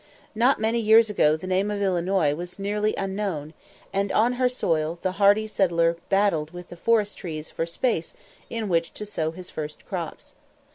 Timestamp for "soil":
4.49-4.97